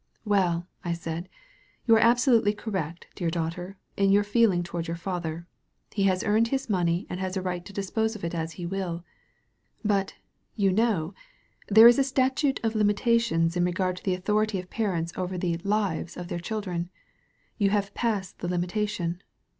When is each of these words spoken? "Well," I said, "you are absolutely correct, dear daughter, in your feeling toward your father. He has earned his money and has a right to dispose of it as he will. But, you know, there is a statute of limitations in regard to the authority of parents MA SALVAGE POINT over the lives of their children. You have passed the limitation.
"Well," 0.25 0.65
I 0.83 0.93
said, 0.93 1.29
"you 1.85 1.95
are 1.95 1.99
absolutely 1.99 2.53
correct, 2.53 3.05
dear 3.13 3.29
daughter, 3.29 3.77
in 3.95 4.11
your 4.11 4.23
feeling 4.23 4.63
toward 4.63 4.87
your 4.87 4.97
father. 4.97 5.45
He 5.93 6.05
has 6.05 6.23
earned 6.23 6.47
his 6.47 6.71
money 6.71 7.05
and 7.07 7.19
has 7.19 7.37
a 7.37 7.41
right 7.43 7.63
to 7.65 7.71
dispose 7.71 8.15
of 8.15 8.23
it 8.23 8.33
as 8.33 8.53
he 8.53 8.65
will. 8.65 9.03
But, 9.85 10.15
you 10.55 10.71
know, 10.71 11.13
there 11.67 11.87
is 11.87 11.99
a 11.99 12.03
statute 12.03 12.59
of 12.63 12.73
limitations 12.73 13.55
in 13.55 13.63
regard 13.63 13.95
to 13.97 14.03
the 14.03 14.15
authority 14.15 14.57
of 14.59 14.71
parents 14.71 15.11
MA 15.13 15.17
SALVAGE 15.21 15.29
POINT 15.29 15.33
over 15.35 15.37
the 15.63 15.69
lives 15.69 16.17
of 16.17 16.29
their 16.29 16.39
children. 16.39 16.89
You 17.59 17.69
have 17.69 17.93
passed 17.93 18.39
the 18.39 18.47
limitation. 18.47 19.21